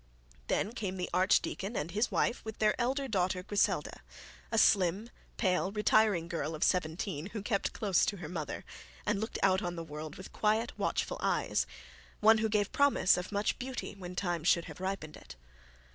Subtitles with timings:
[0.47, 4.01] Then came the archdeacon and his wife, with their elder daughter Griselda,
[4.51, 8.65] a slim pale retiring girl of seventeen, who kept close to her mother,
[9.05, 11.67] and looked out on the world with quiet watchful eyes,
[12.19, 15.35] one who gave promise of much beauty when time should have ripened it.